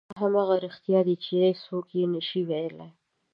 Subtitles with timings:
[0.09, 2.89] دا همغه رښتیا دي چې څوک یې نه شي ویلی.